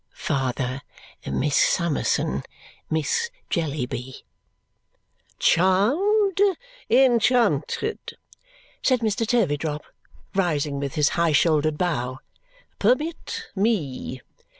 [0.15, 0.81] "Father,
[1.27, 2.41] Miss Summerson;
[2.89, 4.23] Miss Jellyby."
[5.37, 6.41] "Charmed!
[6.89, 7.99] Enchanted!"
[8.81, 9.27] said Mr.
[9.27, 9.83] Turveydrop,
[10.33, 12.17] rising with his high shouldered bow.
[12.79, 14.21] "Permit me!"